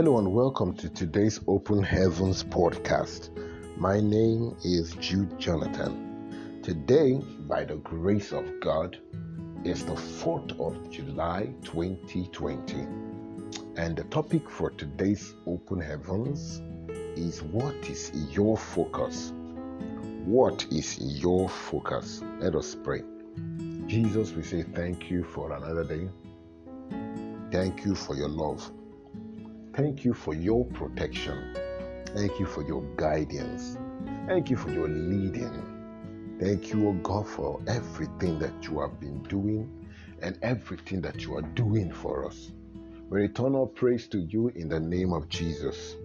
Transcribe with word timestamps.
Hello 0.00 0.16
and 0.16 0.32
welcome 0.32 0.72
to 0.76 0.88
today's 0.88 1.40
Open 1.46 1.82
Heavens 1.82 2.42
podcast. 2.42 3.28
My 3.76 4.00
name 4.00 4.56
is 4.64 4.92
Jude 4.94 5.38
Jonathan. 5.38 6.62
Today, 6.62 7.20
by 7.40 7.64
the 7.64 7.76
grace 7.76 8.32
of 8.32 8.46
God, 8.60 8.96
is 9.62 9.84
the 9.84 9.92
4th 9.92 10.58
of 10.58 10.90
July 10.90 11.52
2020. 11.64 12.76
And 13.76 13.94
the 13.94 14.04
topic 14.04 14.48
for 14.48 14.70
today's 14.70 15.34
Open 15.46 15.82
Heavens 15.82 16.62
is 17.14 17.42
what 17.42 17.74
is 17.90 18.10
your 18.30 18.56
focus? 18.56 19.34
What 20.24 20.64
is 20.70 20.98
your 20.98 21.46
focus? 21.50 22.22
Let 22.38 22.54
us 22.54 22.74
pray. 22.74 23.02
Jesus, 23.86 24.32
we 24.32 24.44
say 24.44 24.62
thank 24.62 25.10
you 25.10 25.24
for 25.24 25.52
another 25.52 25.84
day. 25.84 26.08
Thank 27.52 27.84
you 27.84 27.94
for 27.94 28.16
your 28.16 28.30
love. 28.30 28.72
Thank 29.80 30.04
you 30.04 30.12
for 30.12 30.34
your 30.34 30.66
protection. 30.66 31.56
Thank 32.14 32.38
you 32.38 32.44
for 32.44 32.62
your 32.68 32.82
guidance. 32.96 33.78
Thank 34.26 34.50
you 34.50 34.56
for 34.58 34.70
your 34.70 34.88
leading. 34.88 36.36
Thank 36.38 36.70
you, 36.70 36.90
O 36.90 36.92
God, 36.92 37.26
for 37.26 37.62
everything 37.66 38.38
that 38.40 38.52
you 38.64 38.80
have 38.80 39.00
been 39.00 39.22
doing 39.22 39.88
and 40.20 40.38
everything 40.42 41.00
that 41.00 41.22
you 41.22 41.34
are 41.34 41.42
doing 41.42 41.90
for 41.90 42.26
us. 42.26 42.52
We 43.08 43.22
return 43.22 43.54
our 43.54 43.64
praise 43.64 44.06
to 44.08 44.18
you 44.18 44.48
in 44.48 44.68
the 44.68 44.78
name 44.78 45.14
of 45.14 45.30
Jesus. 45.30 45.96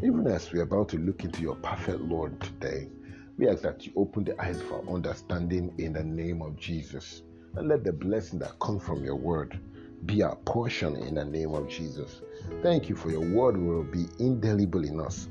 Even 0.00 0.28
as 0.28 0.52
we 0.52 0.60
are 0.60 0.62
about 0.62 0.90
to 0.90 0.98
look 0.98 1.24
into 1.24 1.42
your 1.42 1.56
perfect 1.56 2.02
Lord 2.02 2.40
today, 2.40 2.88
we 3.36 3.48
ask 3.48 3.62
that 3.62 3.84
you 3.84 3.92
open 3.96 4.22
the 4.22 4.40
eyes 4.40 4.60
of 4.60 4.70
our 4.70 4.88
understanding 4.88 5.74
in 5.78 5.94
the 5.94 6.04
name 6.04 6.40
of 6.40 6.56
Jesus. 6.56 7.22
And 7.56 7.66
let 7.66 7.82
the 7.82 7.92
blessing 7.92 8.38
that 8.38 8.60
comes 8.60 8.84
from 8.84 9.04
your 9.04 9.16
word 9.16 9.58
be 10.06 10.22
our 10.22 10.36
portion 10.36 10.96
in 10.96 11.14
the 11.14 11.24
name 11.24 11.54
of 11.54 11.68
Jesus. 11.68 12.20
Thank 12.62 12.88
you 12.88 12.96
for 12.96 13.10
your 13.10 13.20
word 13.20 13.56
will 13.56 13.84
be 13.84 14.06
indelible 14.18 14.84
in 14.84 15.00
us. 15.00 15.28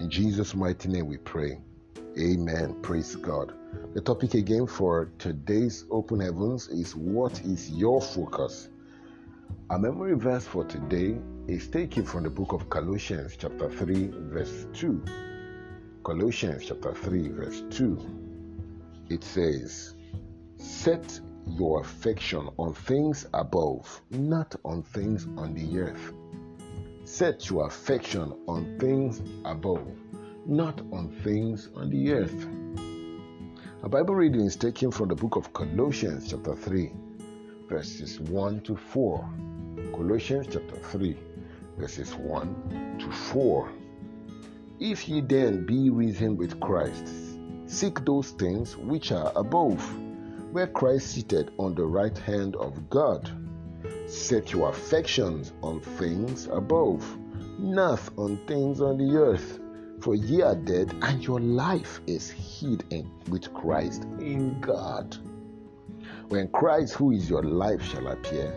In 0.00 0.10
Jesus' 0.10 0.54
mighty 0.54 0.88
name 0.88 1.06
we 1.06 1.18
pray. 1.18 1.58
Amen. 2.18 2.74
Praise 2.82 3.16
God. 3.16 3.52
The 3.94 4.00
topic 4.00 4.34
again 4.34 4.66
for 4.66 5.10
today's 5.18 5.84
open 5.90 6.20
heavens 6.20 6.68
is 6.68 6.94
what 6.94 7.40
is 7.42 7.70
your 7.70 8.00
focus? 8.00 8.68
Our 9.70 9.78
memory 9.78 10.14
verse 10.14 10.44
for 10.44 10.64
today 10.64 11.16
is 11.48 11.68
taken 11.68 12.04
from 12.04 12.24
the 12.24 12.30
book 12.30 12.52
of 12.52 12.70
Colossians, 12.70 13.36
chapter 13.36 13.70
3, 13.70 14.10
verse 14.12 14.66
2. 14.74 15.04
Colossians, 16.04 16.64
chapter 16.66 16.94
3, 16.94 17.28
verse 17.28 17.62
2. 17.70 17.98
It 19.10 19.24
says, 19.24 19.94
Set 20.56 21.20
your 21.46 21.80
affection 21.80 22.48
on 22.58 22.74
things 22.74 23.26
above, 23.34 24.00
not 24.10 24.54
on 24.64 24.82
things 24.82 25.26
on 25.36 25.54
the 25.54 25.78
earth. 25.78 26.12
Set 27.04 27.50
your 27.50 27.66
affection 27.66 28.34
on 28.48 28.78
things 28.78 29.22
above, 29.44 29.86
not 30.46 30.80
on 30.92 31.10
things 31.22 31.68
on 31.76 31.90
the 31.90 32.12
earth. 32.12 32.46
A 33.82 33.88
Bible 33.88 34.14
reading 34.14 34.46
is 34.46 34.56
taken 34.56 34.90
from 34.90 35.08
the 35.08 35.14
book 35.14 35.36
of 35.36 35.52
Colossians, 35.52 36.30
chapter 36.30 36.54
3, 36.54 36.90
verses 37.68 38.18
1 38.20 38.60
to 38.62 38.76
4. 38.76 39.30
Colossians 39.92 40.46
chapter 40.50 40.76
3, 40.76 41.16
verses 41.76 42.14
1 42.14 42.96
to 42.98 43.10
4. 43.10 43.72
If 44.80 45.08
ye 45.08 45.20
then 45.20 45.66
be 45.66 45.90
risen 45.90 46.36
with 46.36 46.58
Christ, 46.60 47.08
seek 47.66 48.04
those 48.04 48.30
things 48.30 48.76
which 48.76 49.12
are 49.12 49.32
above 49.36 49.82
where 50.54 50.68
Christ 50.68 51.10
seated 51.10 51.50
on 51.58 51.74
the 51.74 51.84
right 51.84 52.16
hand 52.16 52.54
of 52.54 52.88
God. 52.88 53.28
Set 54.06 54.52
your 54.52 54.68
affections 54.68 55.52
on 55.64 55.80
things 55.80 56.46
above, 56.46 57.04
not 57.58 58.00
on 58.16 58.36
things 58.46 58.80
on 58.80 58.96
the 58.96 59.18
earth. 59.18 59.58
For 60.00 60.14
ye 60.14 60.42
are 60.42 60.54
dead, 60.54 60.94
and 61.02 61.24
your 61.24 61.40
life 61.40 62.00
is 62.06 62.30
hid 62.30 62.84
in, 62.90 63.10
with 63.28 63.52
Christ 63.52 64.04
in 64.20 64.60
God. 64.60 65.16
When 66.28 66.46
Christ, 66.46 66.94
who 66.94 67.10
is 67.10 67.28
your 67.28 67.42
life, 67.42 67.82
shall 67.82 68.06
appear, 68.06 68.56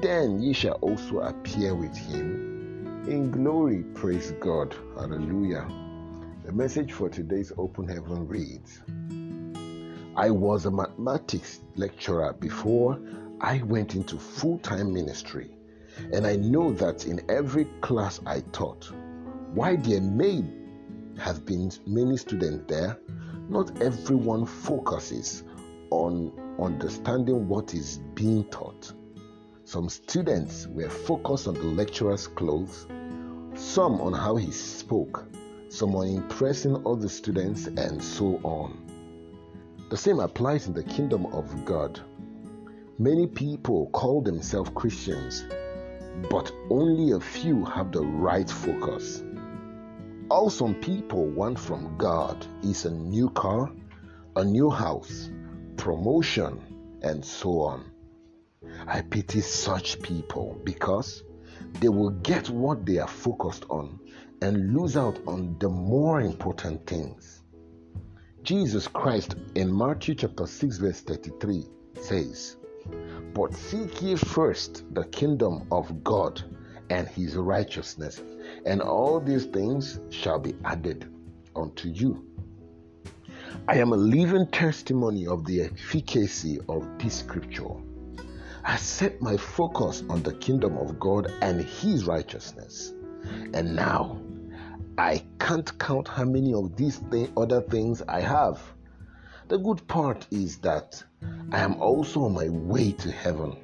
then 0.00 0.40
ye 0.40 0.54
shall 0.54 0.76
also 0.80 1.18
appear 1.18 1.74
with 1.74 1.94
him 1.94 3.04
in 3.06 3.30
glory. 3.30 3.82
Praise 3.92 4.30
God. 4.40 4.74
Hallelujah. 4.94 5.68
The 6.46 6.52
message 6.52 6.92
for 6.92 7.10
today's 7.10 7.52
open 7.58 7.88
heaven 7.88 8.26
reads 8.26 8.80
I 10.18 10.30
was 10.30 10.64
a 10.64 10.70
mathematics 10.70 11.60
lecturer 11.76 12.32
before 12.32 12.98
I 13.42 13.60
went 13.62 13.94
into 13.94 14.18
full 14.18 14.58
time 14.60 14.94
ministry, 14.94 15.50
and 16.10 16.26
I 16.26 16.36
know 16.36 16.72
that 16.72 17.06
in 17.06 17.20
every 17.28 17.66
class 17.82 18.18
I 18.24 18.40
taught, 18.52 18.90
while 19.52 19.76
there 19.76 20.00
may 20.00 20.42
have 21.18 21.44
been 21.44 21.70
many 21.86 22.16
students 22.16 22.64
there, 22.66 22.98
not 23.50 23.82
everyone 23.82 24.46
focuses 24.46 25.44
on 25.90 26.32
understanding 26.58 27.46
what 27.46 27.74
is 27.74 27.98
being 28.14 28.44
taught. 28.44 28.90
Some 29.64 29.90
students 29.90 30.66
were 30.68 30.88
focused 30.88 31.46
on 31.46 31.54
the 31.54 31.64
lecturer's 31.64 32.26
clothes, 32.26 32.86
some 33.54 34.00
on 34.00 34.14
how 34.14 34.36
he 34.36 34.50
spoke, 34.50 35.26
some 35.68 35.94
on 35.94 36.08
impressing 36.08 36.86
other 36.86 37.10
students, 37.10 37.66
and 37.66 38.02
so 38.02 38.40
on. 38.42 38.85
The 39.88 39.96
same 39.96 40.18
applies 40.18 40.66
in 40.66 40.72
the 40.72 40.82
kingdom 40.82 41.26
of 41.26 41.64
God. 41.64 42.00
Many 42.98 43.28
people 43.28 43.86
call 43.90 44.20
themselves 44.20 44.70
Christians, 44.74 45.44
but 46.28 46.50
only 46.70 47.12
a 47.12 47.20
few 47.20 47.64
have 47.66 47.92
the 47.92 48.00
right 48.00 48.50
focus. 48.50 49.22
All 50.28 50.50
some 50.50 50.74
people 50.74 51.26
want 51.26 51.56
from 51.56 51.96
God 51.98 52.44
is 52.64 52.84
a 52.84 52.90
new 52.90 53.30
car, 53.30 53.70
a 54.34 54.44
new 54.44 54.70
house, 54.70 55.30
promotion, 55.76 56.60
and 57.02 57.24
so 57.24 57.60
on. 57.60 57.84
I 58.88 59.02
pity 59.02 59.40
such 59.40 60.02
people 60.02 60.60
because 60.64 61.22
they 61.80 61.88
will 61.88 62.10
get 62.10 62.50
what 62.50 62.84
they 62.84 62.98
are 62.98 63.06
focused 63.06 63.66
on 63.70 64.00
and 64.42 64.74
lose 64.74 64.96
out 64.96 65.20
on 65.28 65.56
the 65.60 65.68
more 65.68 66.20
important 66.20 66.88
things. 66.88 67.42
Jesus 68.46 68.86
Christ 68.86 69.34
in 69.56 69.76
Matthew 69.76 70.14
chapter 70.14 70.46
6, 70.46 70.78
verse 70.78 71.00
33 71.00 71.64
says, 72.00 72.56
But 73.34 73.52
seek 73.52 74.00
ye 74.00 74.14
first 74.14 74.84
the 74.94 75.02
kingdom 75.06 75.66
of 75.72 76.04
God 76.04 76.44
and 76.88 77.08
his 77.08 77.34
righteousness, 77.34 78.22
and 78.64 78.80
all 78.80 79.18
these 79.18 79.46
things 79.46 79.98
shall 80.10 80.38
be 80.38 80.54
added 80.64 81.12
unto 81.56 81.88
you. 81.88 82.24
I 83.66 83.78
am 83.78 83.92
a 83.92 83.96
living 83.96 84.46
testimony 84.52 85.26
of 85.26 85.44
the 85.44 85.62
efficacy 85.62 86.60
of 86.68 86.86
this 87.00 87.18
scripture. 87.18 87.74
I 88.62 88.76
set 88.76 89.20
my 89.20 89.36
focus 89.36 90.04
on 90.08 90.22
the 90.22 90.34
kingdom 90.34 90.78
of 90.78 91.00
God 91.00 91.32
and 91.42 91.62
his 91.62 92.04
righteousness. 92.04 92.92
And 93.54 93.74
now 93.74 94.20
I 94.98 95.22
can't 95.38 95.78
count 95.78 96.08
how 96.08 96.24
many 96.24 96.54
of 96.54 96.74
these 96.74 97.00
th- 97.10 97.30
other 97.36 97.60
things 97.60 98.02
I 98.08 98.20
have. 98.20 98.58
The 99.48 99.58
good 99.58 99.86
part 99.88 100.26
is 100.30 100.56
that 100.58 101.04
I 101.52 101.58
am 101.58 101.82
also 101.82 102.24
on 102.24 102.32
my 102.32 102.48
way 102.48 102.92
to 102.92 103.12
heaven. 103.12 103.56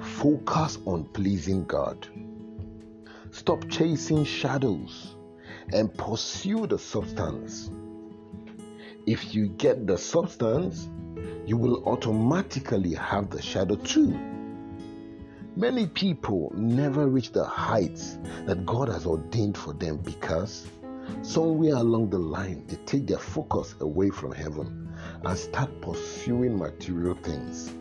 Focus 0.00 0.78
on 0.86 1.04
pleasing 1.06 1.64
God. 1.64 2.06
Stop 3.32 3.68
chasing 3.68 4.24
shadows 4.24 5.16
and 5.72 5.92
pursue 5.92 6.68
the 6.68 6.78
substance. 6.78 7.70
If 9.06 9.34
you 9.34 9.48
get 9.48 9.88
the 9.88 9.98
substance, 9.98 10.88
you 11.44 11.56
will 11.56 11.82
automatically 11.88 12.94
have 12.94 13.30
the 13.30 13.42
shadow 13.42 13.74
too. 13.74 14.33
Many 15.56 15.86
people 15.86 16.52
never 16.56 17.06
reach 17.06 17.30
the 17.30 17.44
heights 17.44 18.18
that 18.44 18.66
God 18.66 18.88
has 18.88 19.06
ordained 19.06 19.56
for 19.56 19.72
them 19.72 19.98
because 19.98 20.66
somewhere 21.22 21.76
along 21.76 22.10
the 22.10 22.18
line 22.18 22.64
they 22.66 22.74
take 22.86 23.06
their 23.06 23.20
focus 23.20 23.76
away 23.78 24.10
from 24.10 24.32
heaven 24.32 24.92
and 25.22 25.38
start 25.38 25.70
pursuing 25.80 26.58
material 26.58 27.14
things. 27.22 27.72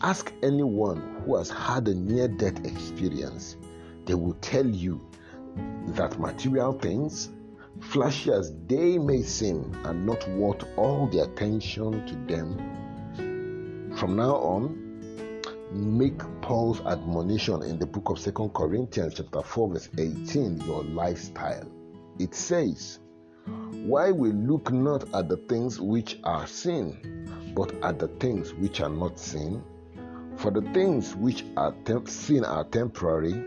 Ask 0.00 0.32
anyone 0.42 1.22
who 1.24 1.36
has 1.36 1.50
had 1.50 1.86
a 1.86 1.94
near 1.94 2.26
death 2.26 2.66
experience, 2.66 3.56
they 4.04 4.14
will 4.14 4.34
tell 4.40 4.66
you 4.66 5.00
that 5.90 6.18
material 6.18 6.72
things, 6.72 7.30
flashy 7.78 8.32
as 8.32 8.52
they 8.66 8.98
may 8.98 9.22
seem, 9.22 9.72
are 9.84 9.94
not 9.94 10.28
worth 10.30 10.64
all 10.76 11.06
the 11.06 11.20
attention 11.20 12.04
to 12.08 12.16
them. 12.34 13.92
From 13.96 14.16
now 14.16 14.34
on, 14.34 14.81
make 15.74 16.20
Paul's 16.42 16.80
admonition 16.82 17.62
in 17.62 17.78
the 17.78 17.86
book 17.86 18.10
of 18.10 18.18
Second 18.18 18.52
Corinthians 18.54 19.14
chapter 19.14 19.42
4 19.42 19.72
verse 19.72 19.88
18 19.98 20.60
your 20.60 20.84
lifestyle. 20.84 21.66
It 22.18 22.34
says, 22.34 22.98
"Why 23.84 24.12
we 24.12 24.32
look 24.32 24.70
not 24.72 25.12
at 25.14 25.28
the 25.28 25.38
things 25.48 25.80
which 25.80 26.20
are 26.24 26.46
seen, 26.46 27.52
but 27.54 27.72
at 27.82 27.98
the 27.98 28.08
things 28.08 28.52
which 28.54 28.80
are 28.80 28.90
not 28.90 29.18
seen? 29.18 29.62
For 30.36 30.50
the 30.50 30.62
things 30.72 31.14
which 31.16 31.44
are 31.56 31.74
seen 32.06 32.44
are 32.44 32.64
temporary, 32.64 33.44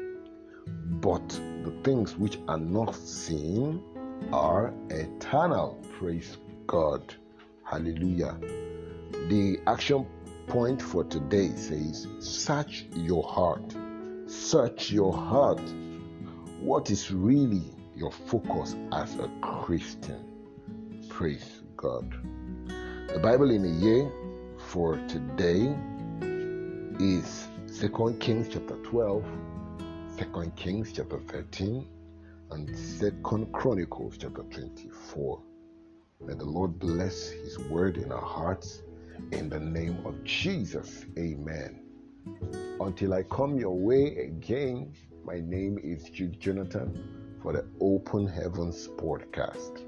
but 1.02 1.28
the 1.64 1.74
things 1.84 2.18
which 2.18 2.40
are 2.48 2.60
not 2.60 2.96
seen 2.96 3.82
are 4.32 4.74
eternal. 4.90 5.78
Praise 6.00 6.38
God. 6.68 7.14
Hallelujah. 7.64 8.38
The 9.30 9.60
action 9.68 10.06
point 10.48 10.82
for 10.82 11.04
today 11.04 11.50
says, 11.56 12.08
Search 12.20 12.86
your 12.96 13.24
heart. 13.24 13.76
Search 14.28 14.92
your 14.92 15.14
heart. 15.14 15.62
What 16.60 16.90
is 16.90 17.12
really 17.12 17.64
your 17.96 18.12
focus 18.12 18.76
as 18.92 19.16
a 19.16 19.30
Christian? 19.42 20.24
Praise 21.10 21.62
God. 21.78 22.14
The 23.14 23.20
Bible 23.22 23.52
in 23.52 23.66
a 23.66 23.86
year 23.86 24.12
for 24.70 24.98
today 25.08 25.76
is 27.00 27.48
Second 27.68 28.20
Kings 28.20 28.48
chapter 28.50 28.76
12, 28.84 29.24
2 30.18 30.52
Kings 30.56 30.92
chapter 30.94 31.20
13, 31.20 31.88
and 32.52 32.78
Second 32.78 33.52
Chronicles 33.54 34.18
chapter 34.18 34.44
24. 34.44 35.42
May 36.26 36.34
the 36.34 36.46
Lord 36.46 36.80
bless 36.80 37.30
His 37.30 37.60
word 37.60 37.98
in 37.98 38.12
our 38.12 38.22
hearts 38.22 38.82
in 39.32 39.50
the 39.50 39.60
name 39.60 40.06
of 40.06 40.24
Jesus. 40.24 41.06
Amen. 41.18 41.82
Until 42.80 43.14
I 43.14 43.24
come 43.24 43.58
your 43.58 43.78
way 43.78 44.18
again, 44.18 44.94
my 45.24 45.40
name 45.40 45.80
is 45.84 46.10
Jude 46.10 46.40
Jonathan 46.40 47.38
for 47.42 47.54
the 47.54 47.66
Open 47.80 48.28
Heavens 48.28 48.88
podcast. 48.98 49.82